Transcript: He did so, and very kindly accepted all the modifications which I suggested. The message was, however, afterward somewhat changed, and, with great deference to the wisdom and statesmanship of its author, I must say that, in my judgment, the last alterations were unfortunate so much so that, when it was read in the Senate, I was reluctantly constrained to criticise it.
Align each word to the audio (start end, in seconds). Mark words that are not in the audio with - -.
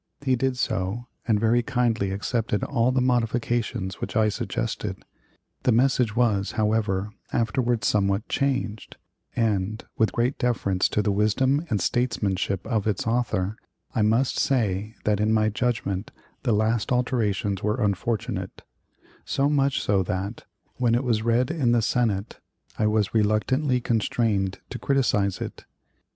He 0.25 0.35
did 0.35 0.57
so, 0.57 1.05
and 1.27 1.39
very 1.39 1.61
kindly 1.61 2.09
accepted 2.09 2.63
all 2.63 2.91
the 2.91 2.99
modifications 3.01 4.01
which 4.01 4.15
I 4.15 4.29
suggested. 4.29 5.05
The 5.61 5.71
message 5.71 6.15
was, 6.15 6.53
however, 6.53 7.11
afterward 7.31 7.83
somewhat 7.83 8.27
changed, 8.27 8.97
and, 9.35 9.85
with 9.99 10.11
great 10.11 10.39
deference 10.39 10.89
to 10.89 11.03
the 11.03 11.11
wisdom 11.11 11.63
and 11.69 11.79
statesmanship 11.79 12.65
of 12.65 12.87
its 12.87 13.05
author, 13.05 13.55
I 13.93 14.01
must 14.01 14.39
say 14.39 14.95
that, 15.03 15.19
in 15.19 15.31
my 15.31 15.49
judgment, 15.49 16.09
the 16.41 16.51
last 16.51 16.91
alterations 16.91 17.61
were 17.61 17.79
unfortunate 17.79 18.63
so 19.23 19.49
much 19.49 19.83
so 19.83 20.01
that, 20.01 20.45
when 20.77 20.95
it 20.95 21.03
was 21.03 21.21
read 21.21 21.51
in 21.51 21.73
the 21.73 21.81
Senate, 21.83 22.39
I 22.79 22.87
was 22.87 23.13
reluctantly 23.13 23.79
constrained 23.79 24.61
to 24.71 24.79
criticise 24.79 25.39
it. 25.41 25.65